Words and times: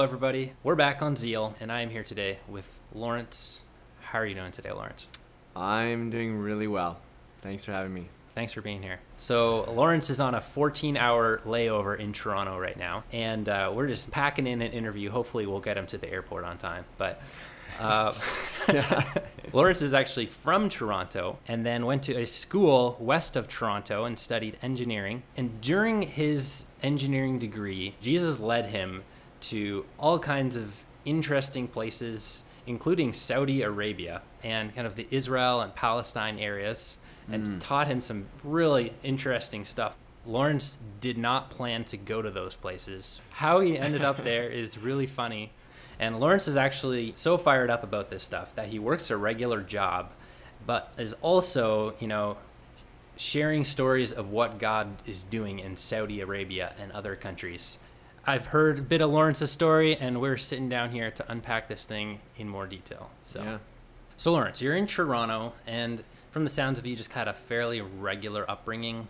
Hello, 0.00 0.08
everybody. 0.08 0.54
We're 0.62 0.76
back 0.76 1.02
on 1.02 1.14
Zeal, 1.14 1.54
and 1.60 1.70
I 1.70 1.82
am 1.82 1.90
here 1.90 2.02
today 2.02 2.38
with 2.48 2.80
Lawrence. 2.94 3.64
How 4.00 4.20
are 4.20 4.24
you 4.24 4.34
doing 4.34 4.50
today, 4.50 4.72
Lawrence? 4.72 5.10
I'm 5.54 6.08
doing 6.08 6.38
really 6.38 6.66
well. 6.66 6.98
Thanks 7.42 7.66
for 7.66 7.72
having 7.72 7.92
me. 7.92 8.08
Thanks 8.34 8.54
for 8.54 8.62
being 8.62 8.82
here. 8.82 9.00
So, 9.18 9.70
Lawrence 9.70 10.08
is 10.08 10.18
on 10.18 10.34
a 10.34 10.40
14 10.40 10.96
hour 10.96 11.42
layover 11.44 12.00
in 12.00 12.14
Toronto 12.14 12.58
right 12.58 12.78
now, 12.78 13.04
and 13.12 13.46
uh, 13.46 13.72
we're 13.74 13.88
just 13.88 14.10
packing 14.10 14.46
in 14.46 14.62
an 14.62 14.72
interview. 14.72 15.10
Hopefully, 15.10 15.44
we'll 15.44 15.60
get 15.60 15.76
him 15.76 15.86
to 15.88 15.98
the 15.98 16.10
airport 16.10 16.44
on 16.44 16.56
time. 16.56 16.86
But 16.96 17.20
uh, 17.78 18.14
Lawrence 19.52 19.82
is 19.82 19.92
actually 19.92 20.26
from 20.26 20.70
Toronto 20.70 21.38
and 21.46 21.66
then 21.66 21.84
went 21.84 22.04
to 22.04 22.16
a 22.22 22.26
school 22.26 22.96
west 23.00 23.36
of 23.36 23.48
Toronto 23.48 24.06
and 24.06 24.18
studied 24.18 24.56
engineering. 24.62 25.24
And 25.36 25.60
during 25.60 26.00
his 26.00 26.64
engineering 26.82 27.38
degree, 27.38 27.96
Jesus 28.00 28.40
led 28.40 28.64
him 28.64 29.02
to 29.40 29.84
all 29.98 30.18
kinds 30.18 30.56
of 30.56 30.72
interesting 31.04 31.66
places, 31.68 32.44
including 32.66 33.12
Saudi 33.12 33.62
Arabia 33.62 34.22
and 34.42 34.74
kind 34.74 34.86
of 34.86 34.96
the 34.96 35.06
Israel 35.10 35.60
and 35.60 35.74
Palestine 35.74 36.38
areas, 36.38 36.98
and 37.30 37.46
mm. 37.46 37.60
taught 37.60 37.86
him 37.86 38.00
some 38.00 38.26
really 38.44 38.92
interesting 39.02 39.64
stuff. 39.64 39.94
Lawrence 40.26 40.76
did 41.00 41.16
not 41.16 41.50
plan 41.50 41.84
to 41.84 41.96
go 41.96 42.20
to 42.20 42.30
those 42.30 42.54
places. 42.54 43.20
How 43.30 43.60
he 43.60 43.78
ended 43.78 44.02
up 44.02 44.22
there 44.22 44.48
is 44.50 44.76
really 44.76 45.06
funny. 45.06 45.52
And 45.98 46.18
Lawrence 46.18 46.48
is 46.48 46.56
actually 46.56 47.12
so 47.16 47.36
fired 47.36 47.70
up 47.70 47.82
about 47.82 48.10
this 48.10 48.22
stuff 48.22 48.54
that 48.54 48.68
he 48.68 48.78
works 48.78 49.10
a 49.10 49.16
regular 49.16 49.62
job, 49.62 50.10
but 50.66 50.92
is 50.96 51.14
also, 51.20 51.94
you 52.00 52.06
know, 52.06 52.38
sharing 53.16 53.64
stories 53.66 54.12
of 54.12 54.30
what 54.30 54.58
God 54.58 54.88
is 55.06 55.22
doing 55.24 55.58
in 55.58 55.76
Saudi 55.76 56.20
Arabia 56.22 56.74
and 56.80 56.90
other 56.92 57.16
countries. 57.16 57.78
I've 58.26 58.46
heard 58.46 58.78
a 58.78 58.82
bit 58.82 59.00
of 59.00 59.10
Lawrence's 59.10 59.50
story, 59.50 59.96
and 59.96 60.20
we're 60.20 60.36
sitting 60.36 60.68
down 60.68 60.90
here 60.90 61.10
to 61.10 61.32
unpack 61.32 61.68
this 61.68 61.84
thing 61.84 62.20
in 62.36 62.48
more 62.48 62.66
detail. 62.66 63.10
So, 63.24 63.42
Yeah. 63.42 63.58
so 64.16 64.32
Lawrence, 64.32 64.60
you're 64.60 64.76
in 64.76 64.86
Toronto, 64.86 65.54
and 65.66 66.04
from 66.30 66.44
the 66.44 66.50
sounds 66.50 66.78
of 66.78 66.84
it, 66.86 66.90
you 66.90 66.96
just 66.96 67.12
had 67.12 67.28
a 67.28 67.32
fairly 67.32 67.80
regular 67.80 68.48
upbringing. 68.50 69.08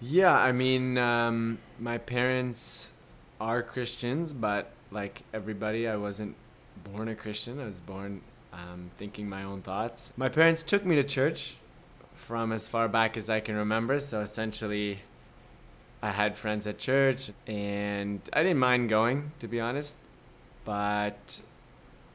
Yeah, 0.00 0.36
I 0.36 0.52
mean, 0.52 0.96
um, 0.98 1.58
my 1.78 1.98
parents 1.98 2.92
are 3.40 3.62
Christians, 3.62 4.32
but 4.32 4.70
like 4.90 5.22
everybody, 5.32 5.88
I 5.88 5.96
wasn't 5.96 6.36
born 6.84 7.08
a 7.08 7.14
Christian. 7.14 7.60
I 7.60 7.66
was 7.66 7.80
born 7.80 8.20
um, 8.52 8.90
thinking 8.96 9.28
my 9.28 9.42
own 9.42 9.60
thoughts. 9.62 10.12
My 10.16 10.28
parents 10.28 10.62
took 10.62 10.84
me 10.84 10.94
to 10.96 11.04
church 11.04 11.56
from 12.14 12.52
as 12.52 12.68
far 12.68 12.88
back 12.88 13.16
as 13.16 13.28
I 13.28 13.40
can 13.40 13.56
remember. 13.56 13.98
So 13.98 14.20
essentially, 14.20 15.00
I 16.04 16.10
had 16.10 16.36
friends 16.36 16.66
at 16.66 16.76
church, 16.76 17.30
and 17.46 18.20
I 18.30 18.42
didn't 18.42 18.58
mind 18.58 18.90
going, 18.90 19.32
to 19.38 19.48
be 19.48 19.58
honest. 19.58 19.96
But 20.66 21.40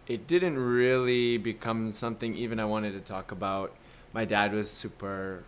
it 0.06 0.28
didn't 0.28 0.60
really 0.60 1.38
become 1.40 1.92
something 1.92 2.36
even 2.36 2.60
I 2.60 2.66
wanted 2.66 2.92
to 2.92 3.00
talk 3.00 3.32
about. 3.32 3.76
My 4.14 4.26
dad 4.26 4.54
was 4.54 4.70
super 4.70 5.44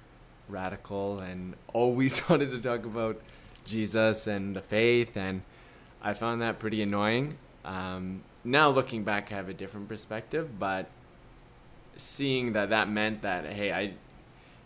radical 0.50 1.20
and 1.20 1.54
always 1.74 2.28
wanted 2.28 2.50
to 2.50 2.60
talk 2.60 2.84
about 2.84 3.22
Jesus 3.64 4.26
and 4.26 4.56
the 4.56 4.62
faith, 4.62 5.16
and 5.16 5.44
I 6.02 6.16
found 6.16 6.42
that 6.42 6.58
pretty 6.58 6.82
annoying. 6.82 7.38
Um, 7.64 8.24
now 8.44 8.70
looking 8.70 9.04
back, 9.04 9.32
I 9.32 9.36
have 9.36 9.50
a 9.50 9.54
different 9.54 9.88
perspective, 9.88 10.58
but 10.58 10.90
seeing 11.96 12.54
that 12.54 12.72
that 12.72 12.90
meant 12.90 13.22
that 13.22 13.46
hey, 13.46 13.72
I 13.72 13.94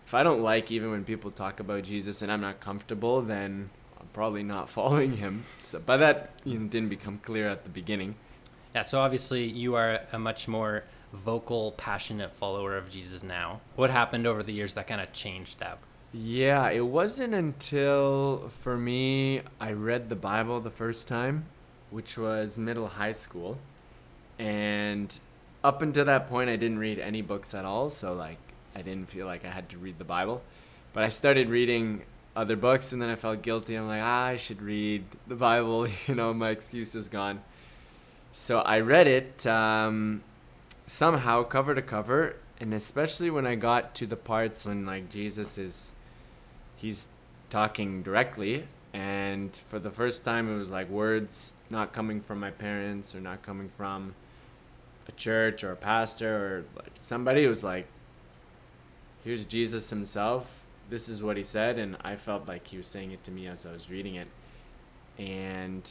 if 0.06 0.14
I 0.14 0.24
don't 0.24 0.42
like 0.42 0.72
even 0.72 0.92
when 0.92 1.04
people 1.04 1.32
talk 1.32 1.60
about 1.60 1.84
Jesus 1.84 2.22
and 2.22 2.32
I'm 2.32 2.42
not 2.42 2.60
comfortable, 2.60 3.22
then 3.22 3.72
probably 4.14 4.44
not 4.44 4.70
following 4.78 5.18
him. 5.18 5.46
So, 5.60 5.82
but 5.86 5.98
that 5.98 6.32
you 6.44 6.60
know, 6.60 6.68
didn't 6.68 6.90
become 6.90 7.20
clear 7.20 7.48
at 7.50 7.64
the 7.64 7.70
beginning. 7.70 8.16
Yeah, 8.74 8.84
so 8.84 9.00
obviously 9.00 9.46
you 9.46 9.76
are 9.76 10.02
a 10.12 10.20
much 10.20 10.48
more 10.48 10.84
vocal, 11.14 11.72
passionate 11.74 12.34
follower 12.34 12.76
of 12.78 12.90
Jesus 12.90 13.24
now. 13.24 13.62
What 13.76 13.90
happened 13.90 14.28
over 14.28 14.44
the 14.44 14.54
years 14.54 14.74
that 14.74 14.88
kind 14.88 15.02
of 15.02 15.14
changed 15.14 15.60
that? 15.60 15.78
Yeah, 16.14 16.70
it 16.70 16.86
wasn't 16.86 17.34
until 17.34 18.50
for 18.62 18.78
me 18.78 19.42
I 19.60 19.72
read 19.72 20.10
the 20.10 20.16
Bible 20.16 20.60
the 20.62 20.72
first 20.72 21.08
time, 21.08 21.46
which 21.90 22.18
was 22.18 22.58
middle 22.58 22.88
high 22.88 23.12
school. 23.12 23.58
And 24.40 25.18
up 25.64 25.82
until 25.82 26.06
that 26.06 26.28
point 26.28 26.50
I 26.50 26.56
didn't 26.56 26.80
read 26.80 27.00
any 27.00 27.22
books 27.22 27.54
at 27.54 27.66
all, 27.66 27.90
so 27.90 28.14
like 28.14 28.38
I 28.76 28.82
didn't 28.82 29.10
feel 29.10 29.26
like 29.26 29.46
I 29.46 29.50
had 29.50 29.70
to 29.70 29.78
read 29.78 29.98
the 29.98 30.06
Bible. 30.06 30.42
But 30.94 31.04
I 31.04 31.10
started 31.10 31.50
reading 31.50 32.04
other 32.36 32.56
books 32.56 32.92
and 32.92 33.02
then 33.02 33.10
I 33.10 33.16
felt 33.16 33.42
guilty. 33.42 33.76
I'm 33.76 33.88
like, 33.88 34.02
ah, 34.04 34.26
I 34.26 34.38
should 34.38 34.62
read 34.62 35.06
the 35.28 35.36
Bible, 35.36 35.88
you 36.08 36.16
know, 36.16 36.34
my 36.34 36.50
excuse 36.50 36.96
is 36.96 37.10
gone. 37.10 37.42
So 38.32 38.60
I 38.60 38.82
read 38.82 39.08
it 39.08 39.48
um, 39.48 40.22
somehow 40.86 41.44
cover 41.44 41.74
to 41.74 41.82
cover, 41.82 42.36
and 42.60 42.74
especially 42.74 43.30
when 43.30 43.48
I 43.48 43.56
got 43.56 43.96
to 43.96 44.06
the 44.06 44.18
parts 44.18 44.66
when 44.66 44.86
like 44.86 45.10
Jesus 45.10 45.58
is 45.58 45.94
he's 46.76 47.08
talking 47.50 48.04
directly 48.04 48.68
and 48.94 49.56
for 49.56 49.80
the 49.80 49.92
first 49.92 50.24
time 50.24 50.54
it 50.54 50.58
was 50.58 50.72
like 50.72 50.90
words 50.90 51.54
not 51.70 51.94
coming 51.94 52.22
from 52.22 52.40
my 52.40 52.52
parents 52.52 53.16
or 53.16 53.22
not 53.22 53.42
coming 53.42 53.70
from 53.70 54.14
a 55.08 55.12
church 55.14 55.64
or 55.64 55.72
a 55.72 55.76
pastor 55.76 56.36
or 56.36 56.66
like 56.76 56.92
somebody 57.00 57.44
it 57.44 57.48
was 57.48 57.64
like 57.64 57.88
here's 59.24 59.46
Jesus 59.46 59.90
himself 59.90 60.65
this 60.90 61.10
is 61.10 61.24
what 61.24 61.38
he 61.38 61.44
said 61.44 61.78
and 61.78 61.98
I 62.02 62.16
felt 62.16 62.48
like 62.48 62.68
he 62.68 62.78
was 62.78 62.88
saying 62.88 63.12
it 63.12 63.24
to 63.26 63.32
me 63.32 63.48
as 63.48 63.66
I 63.66 63.72
was 63.72 63.90
reading 63.90 64.16
it. 64.16 64.28
And 65.18 65.90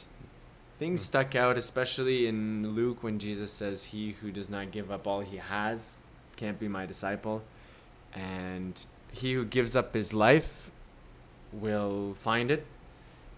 things 0.79 1.01
hmm. 1.01 1.05
stuck 1.05 1.35
out 1.35 1.57
especially 1.57 2.27
in 2.27 2.69
Luke 2.75 3.03
when 3.03 3.19
Jesus 3.19 3.51
says 3.51 3.85
he 3.85 4.11
who 4.11 4.31
does 4.31 4.49
not 4.49 4.71
give 4.71 4.91
up 4.91 5.07
all 5.07 5.21
he 5.21 5.37
has 5.37 5.97
can't 6.35 6.59
be 6.59 6.67
my 6.67 6.85
disciple. 6.85 7.43
And 8.13 8.73
he 9.11 9.33
who 9.33 9.45
gives 9.45 9.75
up 9.75 9.93
his 9.93 10.13
life 10.13 10.69
will 11.51 12.13
find 12.15 12.51
it 12.51 12.65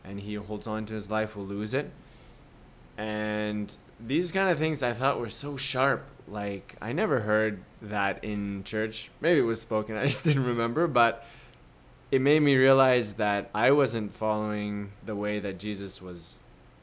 and 0.03 0.19
he 0.21 0.35
who 0.35 0.41
holds 0.41 0.67
on 0.67 0.85
to 0.85 0.93
his 0.93 1.09
life 1.09 1.35
will 1.35 1.45
lose 1.45 1.73
it. 1.73 1.91
And 2.97 3.75
these 3.99 4.31
kind 4.31 4.49
of 4.49 4.57
things 4.57 4.83
i 4.83 4.93
thought 4.93 5.19
were 5.19 5.29
so 5.29 5.57
sharp 5.57 6.05
like 6.27 6.75
i 6.81 6.91
never 6.91 7.21
heard 7.21 7.63
that 7.81 8.23
in 8.23 8.63
church. 8.63 9.09
Maybe 9.21 9.39
it 9.39 9.43
was 9.43 9.61
spoken 9.61 9.97
i 9.97 10.05
just 10.05 10.23
didn't 10.23 10.45
remember 10.45 10.87
but 10.87 11.25
it 12.11 12.21
made 12.21 12.41
me 12.41 12.55
realize 12.55 13.13
that 13.13 13.49
i 13.53 13.71
wasn't 13.71 14.13
following 14.13 14.91
the 15.05 15.15
way 15.15 15.39
that 15.39 15.57
jesus 15.57 16.01
was 16.01 16.39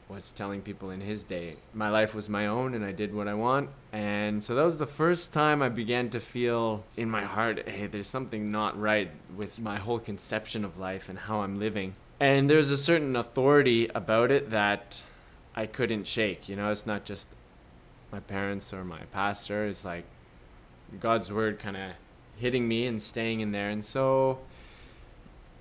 was 0.07 0.31
telling 0.31 0.61
people 0.61 0.91
in 0.91 1.01
his 1.01 1.23
day. 1.23 1.55
My 1.73 1.89
life 1.89 2.13
was 2.13 2.29
my 2.29 2.45
own 2.45 2.73
and 2.73 2.85
I 2.85 2.91
did 2.91 3.13
what 3.13 3.27
I 3.27 3.33
want. 3.33 3.69
And 3.91 4.43
so 4.43 4.53
that 4.55 4.63
was 4.63 4.77
the 4.77 4.85
first 4.85 5.33
time 5.33 5.61
I 5.61 5.69
began 5.69 6.09
to 6.11 6.19
feel 6.19 6.85
in 6.95 7.09
my 7.09 7.23
heart, 7.23 7.67
hey, 7.67 7.87
there's 7.87 8.07
something 8.07 8.51
not 8.51 8.79
right 8.79 9.09
with 9.35 9.57
my 9.57 9.77
whole 9.77 9.99
conception 9.99 10.63
of 10.63 10.77
life 10.77 11.09
and 11.09 11.17
how 11.17 11.41
I'm 11.41 11.59
living. 11.59 11.95
And 12.19 12.49
there's 12.49 12.69
a 12.69 12.77
certain 12.77 13.15
authority 13.15 13.87
about 13.95 14.31
it 14.31 14.51
that 14.51 15.01
I 15.55 15.65
couldn't 15.65 16.07
shake. 16.07 16.47
You 16.47 16.55
know, 16.55 16.71
it's 16.71 16.85
not 16.85 17.03
just 17.03 17.27
my 18.11 18.19
parents 18.19 18.71
or 18.71 18.83
my 18.85 19.01
pastor, 19.11 19.65
it's 19.65 19.83
like 19.83 20.05
God's 20.99 21.33
word 21.33 21.59
kind 21.59 21.75
of 21.75 21.91
hitting 22.37 22.67
me 22.67 22.85
and 22.85 23.01
staying 23.01 23.39
in 23.39 23.51
there. 23.51 23.69
And 23.69 23.83
so 23.83 24.39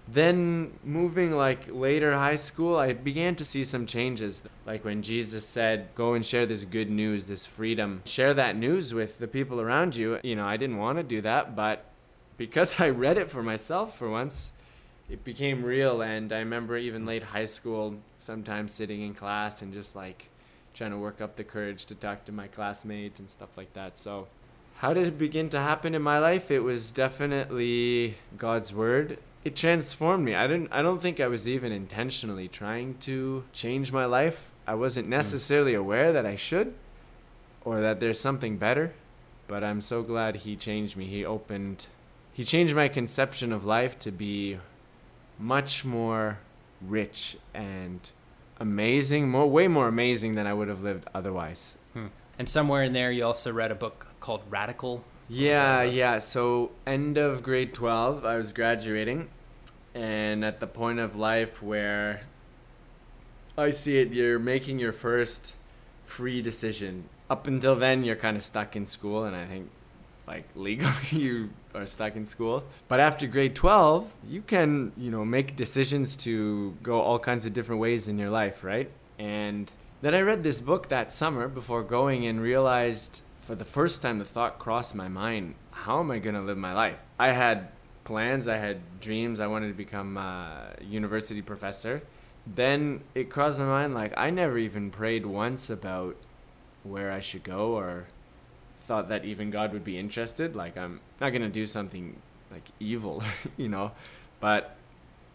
then 0.07 0.73
moving 0.85 1.33
like 1.33 1.67
later 1.71 2.15
high 2.15 2.37
school 2.37 2.77
i 2.77 2.93
began 2.93 3.35
to 3.35 3.45
see 3.45 3.65
some 3.65 3.87
changes. 3.87 4.43
Like 4.67 4.85
when 4.85 5.03
jesus 5.03 5.47
said 5.47 5.89
go 5.95 6.15
and 6.15 6.25
share 6.25 6.47
this 6.47 6.65
good 6.65 6.91
news 6.91 7.27
this 7.27 7.47
freedom. 7.47 8.03
Share 8.05 8.35
that 8.35 8.57
news 8.57 8.93
with 8.93 9.19
the 9.19 9.29
people 9.29 9.61
around 9.61 9.97
you. 9.97 10.19
You 10.23 10.37
know 10.37 10.47
i 10.47 10.57
didn't 10.57 10.79
want 10.79 10.99
to 10.99 11.05
do 11.05 11.21
that 11.23 11.57
but 11.57 11.87
because 12.37 12.81
i 12.81 12.89
read 12.89 13.19
it 13.19 13.31
for 13.31 13.43
myself 13.43 13.97
for 13.97 14.09
once 14.09 14.51
it 15.09 15.25
became 15.25 15.65
real. 15.65 16.03
And 16.03 16.33
i 16.33 16.39
remember 16.39 16.77
even 16.77 17.07
late 17.07 17.23
high 17.23 17.47
school 17.47 17.97
sometimes 18.19 18.73
sitting 18.73 19.01
in 19.01 19.15
class 19.15 19.63
and 19.63 19.73
just 19.73 19.97
like 19.97 20.29
trying 20.75 20.91
to 20.91 20.99
work 20.99 21.21
up 21.21 21.37
the 21.37 21.45
courage 21.45 21.85
to 21.87 21.95
talk 21.95 22.25
to 22.25 22.33
my 22.33 22.49
classmates 22.49 23.21
and 23.21 23.31
stuff 23.31 23.57
like 23.57 23.73
that. 23.75 23.99
So 23.99 24.27
how 24.79 24.93
did 24.93 25.07
it 25.07 25.19
begin 25.19 25.49
to 25.51 25.61
happen 25.61 25.95
in 25.95 26.03
my 26.03 26.19
life? 26.19 26.51
It 26.51 26.61
was 26.61 26.91
definitely 26.91 28.17
god's 28.37 28.75
word 28.75 29.19
it 29.45 29.55
transformed 29.55 30.25
me. 30.25 30.35
I 30.35 30.47
didn't 30.47 30.73
I 30.73 30.83
don't 30.83 31.01
think 31.01 31.21
I 31.21 31.27
was 31.27 31.47
even 31.47 31.73
intentionally 31.73 32.49
trying 32.49 32.97
to 33.01 33.45
change 33.53 33.93
my 33.93 34.07
life. 34.07 34.51
I 34.67 34.75
wasn't 34.75 35.09
necessarily 35.09 35.75
aware 35.75 36.13
that 36.13 36.25
I 36.25 36.37
should 36.37 36.75
or 37.65 37.81
that 37.81 38.01
there's 38.01 38.19
something 38.19 38.57
better, 38.57 38.95
but 39.47 39.63
I'm 39.63 39.81
so 39.81 40.03
glad 40.03 40.37
he 40.37 40.57
changed 40.57 40.97
me. 40.97 41.05
He 41.07 41.25
opened 41.25 41.87
he 42.33 42.45
changed 42.45 42.75
my 42.75 42.89
conception 42.89 43.53
of 43.53 43.65
life 43.65 43.99
to 44.01 44.11
be 44.11 44.59
much 45.39 45.85
more 45.85 46.39
rich 46.81 47.37
and 47.53 48.11
amazing, 48.59 49.29
more 49.29 49.49
way 49.49 49.69
more 49.69 49.89
amazing 49.89 50.35
than 50.35 50.47
I 50.47 50.55
would 50.55 50.69
have 50.69 50.83
lived 50.83 51.07
otherwise. 51.15 51.77
Hmm. 51.93 52.07
And 52.39 52.49
somewhere 52.49 52.83
in 52.83 52.93
there, 52.93 53.13
you 53.13 53.25
also 53.25 53.53
read 53.53 53.71
a 53.71 53.75
book 53.75 54.07
called 54.21 54.43
Radical. 54.51 55.05
Yeah, 55.29 55.83
yeah. 55.83 56.19
So 56.19 56.73
end 56.87 57.17
of 57.17 57.43
grade 57.43 57.73
12, 57.75 58.25
I 58.25 58.37
was 58.37 58.53
graduating 58.53 59.29
and 59.95 60.45
at 60.45 60.61
the 60.61 60.67
point 60.67 60.99
of 60.99 61.15
life 61.15 61.63
where 61.63 62.23
I 63.57 63.71
see 63.71 63.99
it 63.99 64.13
you're 64.13 64.41
making 64.41 64.81
your 64.81 64.93
first 64.93 65.55
free 66.03 66.43
decision. 66.43 67.05
Up 67.31 67.47
until 67.47 67.77
then, 67.77 68.05
you're 68.05 68.17
kind 68.17 68.37
of 68.37 68.43
stuck 68.43 68.77
in 68.77 68.85
school, 68.85 69.25
and 69.25 69.35
I 69.35 69.47
think 69.47 69.71
like 70.27 70.49
legally 70.55 70.93
you 71.11 71.51
are 71.75 71.87
stuck 71.87 72.17
in 72.17 72.27
school. 72.27 72.65
But 72.89 73.01
after 73.01 73.27
grade 73.27 73.55
12, 73.55 74.13
you 74.29 74.43
can, 74.43 74.93
you 74.97 75.11
know, 75.11 75.25
make 75.25 75.57
decisions 75.57 76.17
to 76.17 76.77
go 76.83 77.01
all 77.01 77.19
kinds 77.19 77.47
of 77.47 77.55
different 77.55 77.81
ways 77.81 78.09
in 78.09 78.19
your 78.19 78.31
life, 78.31 78.65
right? 78.65 78.91
And 79.19 79.71
then 80.03 80.15
I 80.15 80.21
read 80.21 80.43
this 80.43 80.61
book 80.61 80.89
that 80.89 81.13
summer 81.13 81.49
before 81.49 81.83
going 81.83 82.27
and 82.27 82.41
realized 82.41 83.21
for 83.45 83.55
the 83.55 83.65
first 83.65 84.01
time 84.01 84.19
the 84.19 84.25
thought 84.25 84.59
crossed 84.59 84.95
my 84.95 85.07
mind, 85.09 85.55
how 85.71 86.01
am 86.01 86.11
I 86.11 86.19
going 86.19 86.35
to 86.35 86.41
live 86.41 86.57
my 86.57 86.73
life? 86.73 86.99
I 87.19 87.33
had 87.33 87.69
plans, 88.05 88.49
I 88.49 88.57
had 88.57 89.01
dreams, 89.01 89.39
I 89.39 89.47
wanted 89.47 89.69
to 89.69 89.75
become 89.75 90.17
a 90.17 90.75
university 90.83 91.43
professor. 91.43 92.03
Then 92.47 93.03
it 93.15 93.31
crossed 93.31 93.59
my 93.59 93.67
mind 93.67 93.95
like 93.95 94.13
I 94.17 94.31
never 94.31 94.59
even 94.59 94.91
prayed 94.91 95.27
once 95.27 95.69
about 95.71 96.17
where 96.83 97.13
I 97.13 97.21
should 97.21 97.45
go 97.45 97.73
or 97.73 98.07
thought 98.83 99.09
that 99.09 99.25
even 99.25 99.51
God 99.51 99.73
would 99.73 99.85
be 99.85 99.99
interested. 99.99 100.57
Like 100.57 100.77
I'm 100.77 101.01
not 101.21 101.31
gonna 101.31 101.49
do 101.49 101.67
something 101.67 102.21
like 102.51 102.65
evil, 102.81 103.23
you 103.57 103.69
know. 103.69 103.93
But 104.41 104.77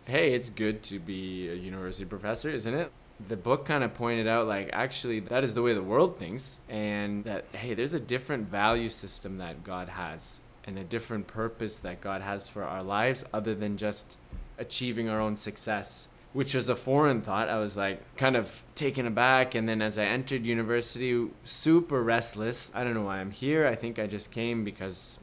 hey, 0.10 0.34
it's 0.34 0.50
good 0.50 0.84
to 0.84 1.00
be 1.00 1.50
a 1.50 1.54
university 1.54 2.06
professor, 2.06 2.50
isn't 2.50 2.74
it? 2.74 2.92
The 3.28 3.38
book 3.38 3.66
kind 3.66 3.84
of 3.84 3.94
pointed 3.94 4.28
out 4.28 4.48
like 4.48 4.70
actually 4.72 5.20
that 5.22 5.44
is 5.44 5.54
the 5.54 5.62
way 5.62 5.74
the 5.74 5.84
world 5.84 6.18
thinks 6.18 6.60
and 6.70 7.24
that 7.26 7.46
hey, 7.54 7.74
there's 7.74 7.94
a 7.94 8.00
different 8.00 8.50
value 8.50 8.90
system 8.90 9.38
that 9.38 9.64
God 9.64 9.90
has 9.90 10.40
and 10.64 10.78
a 10.78 10.84
different 10.84 11.28
purpose 11.28 11.80
that 11.80 12.00
God 12.02 12.22
has 12.22 12.48
for 12.48 12.64
our 12.64 12.84
lives 12.84 13.26
other 13.34 13.54
than 13.56 13.76
just 13.76 14.18
achieving 14.58 15.10
our 15.10 15.20
own 15.20 15.36
success 15.36 16.08
which 16.34 16.54
was 16.54 16.70
a 16.70 16.76
foreign 16.76 17.22
thought. 17.22 17.50
I 17.50 17.58
was 17.58 17.76
like 17.76 18.02
kind 18.16 18.36
of 18.36 18.64
taken 18.76 19.08
aback. 19.08 19.56
And 19.56 19.68
then 19.68 19.82
as 19.82 19.98
I 19.98 20.06
entered 20.06 20.46
university, 20.46 21.28
super 21.44 22.04
restless. 22.04 22.72
I 22.74 22.84
don't 22.84 22.94
know 22.94 23.04
why 23.04 23.20
I'm 23.20 23.32
here. 23.32 23.66
I 23.68 23.76
think 23.76 23.98
I 23.98 24.08
just 24.08 24.32
came 24.32 24.64
because 24.64 25.20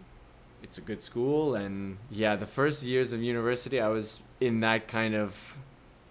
it's 0.63 0.79
a 0.79 0.81
good 0.81 1.03
school. 1.03 1.55
And 1.55 1.99
yeah, 2.11 2.37
the 2.37 2.47
first 2.47 2.83
years 2.83 3.13
of 3.13 3.23
university, 3.23 3.81
I 3.81 3.89
was 3.89 4.23
in 4.41 4.61
that 4.61 4.89
kind 4.89 5.15
of 5.15 5.57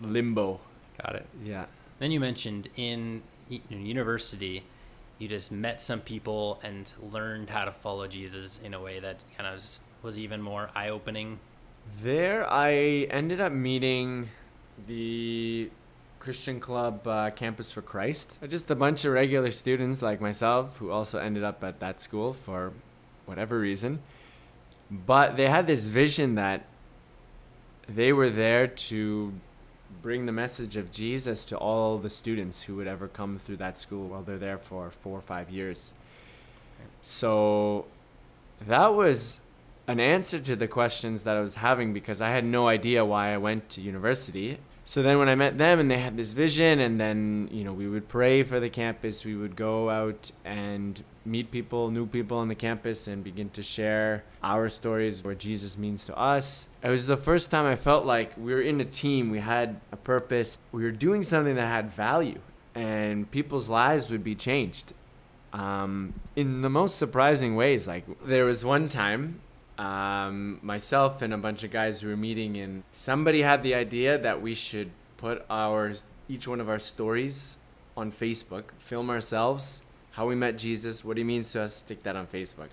limbo. 0.02 0.60
Got 1.02 1.16
it. 1.16 1.28
Yeah. 1.44 1.66
Then 2.00 2.12
you 2.12 2.20
mentioned 2.20 2.70
in 2.76 3.24
university, 3.70 4.64
you 5.20 5.28
just 5.28 5.52
met 5.52 5.80
some 5.80 6.02
people 6.02 6.60
and 6.64 6.92
learned 7.12 7.50
how 7.50 7.66
to 7.66 7.72
follow 7.72 8.08
Jesus 8.08 8.60
in 8.64 8.74
a 8.74 8.82
way 8.82 9.00
that 9.00 9.18
kind 9.38 9.54
of 9.54 9.64
was 10.02 10.20
even 10.20 10.42
more 10.42 10.70
eye 10.76 10.90
opening. 10.90 11.40
There, 12.02 12.50
I 12.52 13.08
ended 13.10 13.40
up 13.40 13.52
meeting 13.52 14.30
the 14.88 15.70
Christian 16.20 16.60
Club 16.60 17.08
uh, 17.08 17.30
Campus 17.30 17.72
for 17.72 17.82
Christ. 17.82 18.40
Just 18.48 18.70
a 18.72 18.76
bunch 18.76 19.06
of 19.06 19.14
regular 19.14 19.52
students 19.52 20.02
like 20.02 20.20
myself 20.20 20.78
who 20.78 20.90
also 20.90 21.20
ended 21.20 21.44
up 21.44 21.64
at 21.64 21.80
that 21.80 22.02
school 22.02 22.34
for 22.34 22.74
whatever 23.26 23.60
reason. 23.60 24.02
But 24.90 25.36
they 25.36 25.50
had 25.50 25.68
this 25.68 25.88
vision 25.88 26.36
that 26.36 26.66
they 27.88 28.14
were 28.14 28.30
there 28.30 28.68
to 28.68 29.34
bring 30.02 30.26
the 30.26 30.32
message 30.32 30.76
of 30.76 30.92
Jesus 30.92 31.46
to 31.46 31.58
all 31.58 31.98
the 31.98 32.10
students 32.10 32.64
who 32.64 32.76
would 32.76 32.88
ever 32.88 33.08
come 33.08 33.38
through 33.38 33.58
that 33.58 33.80
school 33.80 34.10
while 34.10 34.22
they're 34.22 34.38
there 34.38 34.58
for 34.58 34.92
four 34.92 35.18
or 35.18 35.22
five 35.22 35.50
years. 35.50 35.94
So 37.02 37.86
that 38.68 38.94
was 38.94 39.40
an 39.88 40.00
answer 40.00 40.40
to 40.40 40.56
the 40.56 40.68
questions 40.68 41.24
that 41.24 41.38
I 41.38 41.42
was 41.42 41.56
having 41.56 41.94
because 41.94 42.22
I 42.22 42.30
had 42.30 42.44
no 42.44 42.68
idea 42.68 43.06
why 43.06 43.34
I 43.34 43.38
went 43.38 43.70
to 43.70 43.82
university. 43.82 44.60
So 44.88 45.02
then 45.02 45.18
when 45.18 45.28
I 45.28 45.34
met 45.34 45.58
them 45.58 45.80
and 45.80 45.90
they 45.90 45.98
had 45.98 46.16
this 46.16 46.34
vision 46.34 46.80
and 46.80 47.02
then, 47.02 47.50
you 47.52 47.64
know, 47.64 47.74
we 47.74 47.88
would 47.88 48.08
pray 48.08 48.44
for 48.44 48.60
the 48.60 48.70
campus, 48.70 49.26
we 49.26 49.36
would 49.36 49.56
go 49.56 49.90
out 49.90 50.32
and 50.46 51.04
meet 51.26 51.50
people, 51.50 51.90
new 51.90 52.06
people 52.06 52.38
on 52.38 52.50
the 52.50 52.56
campus 52.56 53.08
and 53.08 53.24
begin 53.24 53.50
to 53.50 53.64
share 53.64 54.24
our 54.44 54.70
stories 54.70 55.24
what 55.24 55.40
Jesus 55.40 55.76
means 55.76 56.06
to 56.06 56.16
us. 56.16 56.68
It 56.84 56.90
was 56.90 57.08
the 57.08 57.18
first 57.18 57.50
time 57.50 57.66
I 57.66 57.76
felt 57.76 58.06
like 58.06 58.38
we 58.38 58.54
were 58.54 58.62
in 58.62 58.80
a 58.80 58.86
team, 58.86 59.32
we 59.32 59.40
had 59.40 59.82
a 59.92 59.98
purpose, 59.98 60.60
we 60.72 60.84
were 60.84 60.92
doing 60.92 61.24
something 61.24 61.56
that 61.56 61.68
had 61.68 61.92
value 61.92 62.40
and 62.76 63.30
people's 63.32 63.70
lives 63.70 64.12
would 64.12 64.24
be 64.24 64.36
changed. 64.36 64.94
Um, 65.52 66.14
in 66.36 66.62
the 66.62 66.70
most 66.70 66.98
surprising 66.98 67.56
ways. 67.56 67.88
Like 67.88 68.06
there 68.26 68.46
was 68.46 68.66
one 68.66 68.90
time 68.90 69.40
um, 69.78 70.60
myself 70.62 71.22
and 71.22 71.34
a 71.34 71.38
bunch 71.38 71.64
of 71.64 71.72
guys 71.72 72.02
who 72.02 72.08
were 72.08 72.18
meeting, 72.18 72.58
and 72.58 72.84
somebody 72.92 73.42
had 73.42 73.64
the 73.64 73.76
idea 73.76 74.18
that 74.18 74.42
we 74.42 74.56
should 74.56 74.92
put 75.18 75.46
our 75.50 75.94
each 76.28 76.48
one 76.48 76.60
of 76.60 76.70
our 76.70 76.80
stories 76.80 77.58
on 77.96 78.12
Facebook, 78.12 78.66
film 78.80 79.10
ourselves, 79.10 79.84
how 80.12 80.28
we 80.28 80.36
met 80.36 80.58
Jesus, 80.58 81.04
what 81.04 81.18
he 81.18 81.24
means 81.24 81.52
to 81.52 81.62
us, 81.62 81.76
stick 81.76 82.04
that 82.04 82.16
on 82.16 82.28
Facebook. 82.28 82.70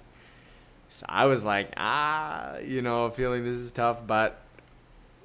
So 0.91 1.07
I 1.09 1.27
was 1.27 1.43
like, 1.43 1.73
ah, 1.77 2.59
you 2.59 2.83
know, 2.83 3.11
feeling 3.11 3.45
this 3.45 3.59
is 3.59 3.71
tough, 3.73 4.07
but 4.07 4.41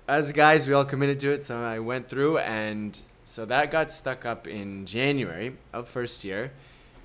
as 0.08 0.32
guys, 0.32 0.68
we 0.68 0.74
all 0.74 0.86
committed 0.86 1.20
to 1.22 1.32
it. 1.32 1.44
So 1.44 1.58
I 1.58 1.80
went 1.80 2.10
through, 2.10 2.38
and 2.40 3.00
so 3.26 3.46
that 3.46 3.72
got 3.72 3.92
stuck 3.92 4.26
up 4.26 4.48
in 4.48 4.86
January 4.86 5.58
of 5.74 5.88
first 5.88 6.24
year. 6.24 6.52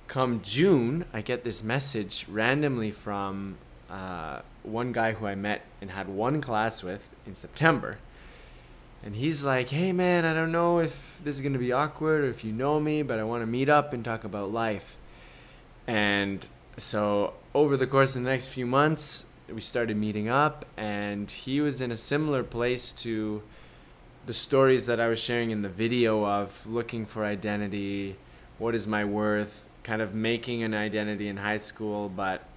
Come 0.07 0.41
June, 0.41 1.05
I 1.13 1.21
get 1.21 1.43
this 1.43 1.63
message 1.63 2.25
randomly 2.29 2.91
from 2.91 3.57
uh, 3.93 4.41
one 4.63 4.91
guy 4.91 5.13
who 5.13 5.27
I 5.27 5.35
met 5.35 5.61
and 5.79 5.91
had 5.91 6.09
one 6.09 6.41
class 6.41 6.81
with 6.81 7.07
in 7.27 7.35
September. 7.35 7.99
And 9.03 9.15
he's 9.15 9.43
like, 9.43 9.69
hey 9.69 9.91
man, 9.91 10.25
I 10.25 10.33
don't 10.33 10.51
know 10.51 10.79
if 10.79 11.19
this 11.23 11.35
is 11.35 11.41
going 11.41 11.53
to 11.53 11.59
be 11.59 11.71
awkward 11.71 12.23
or 12.23 12.29
if 12.29 12.43
you 12.43 12.51
know 12.51 12.79
me, 12.79 13.03
but 13.03 13.19
I 13.19 13.23
want 13.23 13.43
to 13.43 13.45
meet 13.45 13.69
up 13.69 13.93
and 13.93 14.03
talk 14.03 14.23
about 14.23 14.51
life. 14.51 14.97
And 15.85 16.45
so 16.77 17.33
over 17.53 17.77
the 17.77 17.85
course 17.85 18.15
of 18.15 18.23
the 18.23 18.29
next 18.29 18.47
few 18.47 18.65
months, 18.65 19.25
we 19.47 19.61
started 19.61 19.97
meeting 19.97 20.29
up, 20.29 20.65
and 20.77 21.29
he 21.29 21.61
was 21.61 21.81
in 21.81 21.91
a 21.91 21.97
similar 21.97 22.43
place 22.43 22.91
to 22.93 23.43
the 24.25 24.33
stories 24.33 24.85
that 24.85 24.99
I 25.01 25.07
was 25.07 25.19
sharing 25.19 25.51
in 25.51 25.61
the 25.61 25.69
video 25.69 26.25
of 26.25 26.65
looking 26.65 27.05
for 27.05 27.25
identity, 27.25 28.15
what 28.57 28.73
is 28.73 28.87
my 28.87 29.03
worth, 29.03 29.65
kind 29.83 30.01
of 30.01 30.15
making 30.15 30.63
an 30.63 30.73
identity 30.73 31.27
in 31.27 31.37
high 31.37 31.57
school, 31.57 32.09
but 32.09 32.47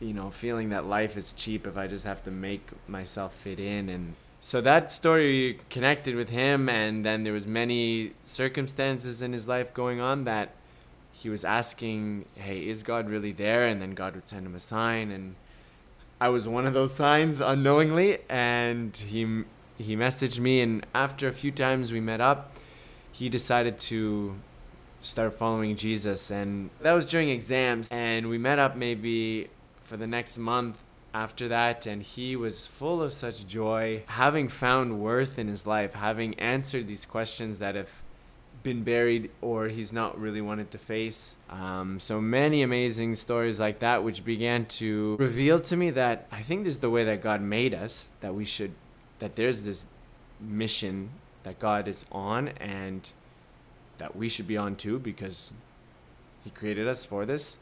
you 0.00 0.14
know, 0.14 0.30
feeling 0.30 0.70
that 0.70 0.86
life 0.86 1.16
is 1.16 1.32
cheap 1.32 1.66
if 1.66 1.76
I 1.76 1.86
just 1.86 2.04
have 2.06 2.24
to 2.24 2.30
make 2.30 2.68
myself 2.88 3.34
fit 3.34 3.60
in. 3.60 3.88
And 3.88 4.14
so 4.40 4.60
that 4.62 4.90
story 4.90 5.60
connected 5.68 6.16
with 6.16 6.30
him 6.30 6.68
and 6.68 7.04
then 7.04 7.24
there 7.24 7.34
was 7.34 7.46
many 7.46 8.12
circumstances 8.24 9.20
in 9.20 9.32
his 9.32 9.46
life 9.46 9.74
going 9.74 10.00
on 10.00 10.24
that 10.24 10.54
he 11.12 11.28
was 11.28 11.44
asking, 11.44 12.24
"Hey, 12.36 12.66
is 12.66 12.82
God 12.82 13.10
really 13.10 13.32
there?" 13.32 13.66
and 13.66 13.82
then 13.82 13.92
God 13.92 14.14
would 14.14 14.26
send 14.26 14.46
him 14.46 14.54
a 14.54 14.60
sign 14.60 15.10
and 15.10 15.34
I 16.20 16.28
was 16.28 16.48
one 16.48 16.66
of 16.66 16.72
those 16.72 16.94
signs 16.94 17.40
unknowingly. 17.40 18.18
And 18.30 18.96
he 18.96 19.44
he 19.76 19.96
messaged 19.96 20.38
me 20.38 20.62
and 20.62 20.86
after 20.94 21.28
a 21.28 21.32
few 21.32 21.52
times 21.52 21.92
we 21.92 22.00
met 22.00 22.20
up, 22.22 22.56
he 23.12 23.28
decided 23.28 23.78
to 23.80 24.36
start 25.02 25.34
following 25.34 25.76
Jesus. 25.76 26.30
And 26.30 26.70
that 26.80 26.92
was 26.92 27.04
during 27.04 27.28
exams 27.28 27.88
and 27.90 28.30
we 28.30 28.38
met 28.38 28.58
up 28.58 28.76
maybe 28.76 29.50
for 29.90 29.96
the 29.96 30.06
next 30.06 30.38
month 30.38 30.78
after 31.12 31.48
that 31.48 31.84
and 31.84 32.00
he 32.04 32.36
was 32.36 32.64
full 32.64 33.02
of 33.02 33.12
such 33.12 33.44
joy 33.44 34.00
having 34.06 34.46
found 34.46 35.00
worth 35.00 35.36
in 35.36 35.48
his 35.48 35.66
life 35.66 35.94
having 35.94 36.32
answered 36.38 36.86
these 36.86 37.04
questions 37.04 37.58
that 37.58 37.74
have 37.74 37.90
been 38.62 38.84
buried 38.84 39.32
or 39.40 39.66
he's 39.66 39.92
not 39.92 40.16
really 40.16 40.40
wanted 40.40 40.70
to 40.70 40.78
face. 40.78 41.34
Um, 41.48 41.98
so 41.98 42.20
many 42.20 42.62
amazing 42.62 43.16
stories 43.16 43.58
like 43.58 43.80
that 43.80 44.04
which 44.04 44.24
began 44.24 44.64
to 44.66 45.16
reveal 45.18 45.58
to 45.58 45.76
me 45.76 45.90
that 45.90 46.28
i 46.30 46.40
think 46.40 46.62
this 46.62 46.74
is 46.74 46.80
the 46.80 46.90
way 46.90 47.02
that 47.02 47.20
god 47.20 47.42
made 47.42 47.74
us 47.74 48.10
that 48.20 48.32
we 48.32 48.44
should 48.44 48.74
that 49.18 49.34
there's 49.34 49.62
this 49.62 49.84
mission 50.38 51.10
that 51.42 51.58
god 51.58 51.88
is 51.88 52.06
on 52.12 52.48
and 52.60 53.10
that 53.98 54.14
we 54.14 54.28
should 54.28 54.46
be 54.46 54.56
on 54.56 54.76
too 54.76 55.00
because 55.00 55.50
he 56.44 56.50
created 56.50 56.86
us 56.86 57.04
for 57.04 57.26
this 57.26 57.56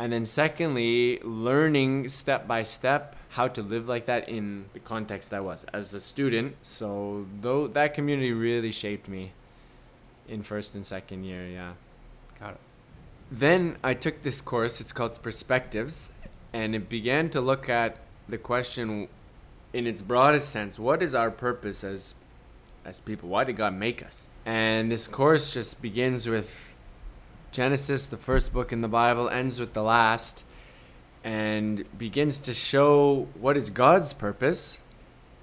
and 0.00 0.14
then 0.14 0.24
secondly 0.24 1.20
learning 1.22 2.08
step 2.08 2.48
by 2.48 2.62
step 2.62 3.14
how 3.36 3.46
to 3.46 3.60
live 3.60 3.86
like 3.86 4.06
that 4.06 4.26
in 4.30 4.64
the 4.72 4.78
context 4.80 5.32
i 5.34 5.38
was 5.38 5.66
as 5.74 5.92
a 5.92 6.00
student. 6.00 6.56
So 6.62 7.26
though 7.42 7.66
that 7.68 7.92
community 7.92 8.32
really 8.32 8.72
shaped 8.72 9.08
me 9.08 9.32
in 10.26 10.42
first 10.42 10.74
and 10.74 10.86
second 10.86 11.24
year 11.24 11.46
yeah. 11.46 11.72
Got 12.40 12.52
it. 12.52 12.60
Then 13.30 13.76
i 13.84 13.92
took 13.92 14.22
this 14.22 14.40
course 14.40 14.80
it's 14.80 14.92
called 14.92 15.22
perspectives 15.22 16.10
and 16.50 16.74
it 16.74 16.88
began 16.88 17.28
to 17.30 17.40
look 17.42 17.68
at 17.68 17.98
the 18.26 18.38
question 18.38 19.06
in 19.74 19.86
its 19.86 20.00
broadest 20.00 20.48
sense 20.48 20.78
what 20.78 21.02
is 21.02 21.14
our 21.14 21.30
purpose 21.30 21.84
as 21.84 22.14
as 22.86 23.00
people? 23.00 23.28
Why 23.28 23.44
did 23.44 23.56
god 23.56 23.74
make 23.74 24.02
us? 24.02 24.30
And 24.46 24.90
this 24.90 25.06
course 25.06 25.52
just 25.52 25.82
begins 25.82 26.26
with 26.26 26.69
Genesis, 27.52 28.06
the 28.06 28.16
first 28.16 28.52
book 28.52 28.72
in 28.72 28.80
the 28.80 28.88
Bible, 28.88 29.28
ends 29.28 29.58
with 29.58 29.74
the 29.74 29.82
last 29.82 30.44
and 31.24 31.84
begins 31.98 32.38
to 32.38 32.54
show 32.54 33.28
what 33.38 33.56
is 33.56 33.70
God's 33.70 34.12
purpose 34.12 34.78